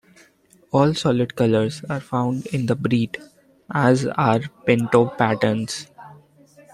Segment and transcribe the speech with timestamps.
[0.71, 3.19] All solid colors are found in the breed,
[3.69, 5.89] as are pinto patterns.